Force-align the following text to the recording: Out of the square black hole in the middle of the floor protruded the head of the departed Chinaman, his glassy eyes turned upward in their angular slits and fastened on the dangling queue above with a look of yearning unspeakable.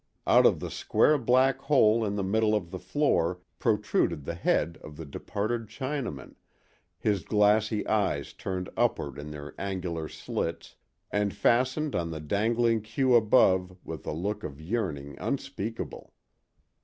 Out 0.25 0.47
of 0.47 0.59
the 0.61 0.71
square 0.71 1.19
black 1.19 1.59
hole 1.59 2.03
in 2.03 2.15
the 2.15 2.23
middle 2.23 2.55
of 2.55 2.71
the 2.71 2.79
floor 2.79 3.39
protruded 3.59 4.25
the 4.25 4.33
head 4.33 4.79
of 4.81 4.97
the 4.97 5.05
departed 5.05 5.67
Chinaman, 5.67 6.33
his 6.97 7.23
glassy 7.23 7.85
eyes 7.85 8.33
turned 8.33 8.71
upward 8.75 9.19
in 9.19 9.29
their 9.29 9.53
angular 9.59 10.07
slits 10.09 10.75
and 11.11 11.35
fastened 11.35 11.95
on 11.95 12.09
the 12.09 12.19
dangling 12.19 12.81
queue 12.81 13.13
above 13.13 13.77
with 13.83 14.03
a 14.07 14.11
look 14.11 14.43
of 14.43 14.59
yearning 14.59 15.19
unspeakable. 15.19 16.11